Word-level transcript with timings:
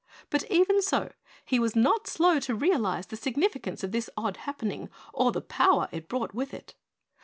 But 0.31 0.49
even 0.49 0.81
so, 0.81 1.11
he 1.45 1.59
was 1.59 1.75
not 1.75 2.07
slow 2.07 2.39
to 2.39 2.55
realize 2.55 3.05
the 3.05 3.15
significance 3.15 3.83
of 3.83 3.91
this 3.91 4.09
odd 4.17 4.35
happening 4.37 4.89
or 5.13 5.31
the 5.31 5.41
power 5.41 5.87
it 5.91 6.09
brought 6.09 6.33
with 6.33 6.55
it. 6.55 6.73